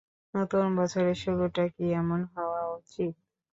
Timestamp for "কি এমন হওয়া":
1.73-2.61